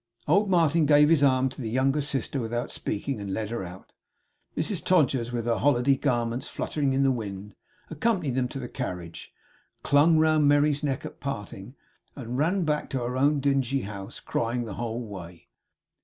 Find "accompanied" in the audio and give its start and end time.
7.91-8.33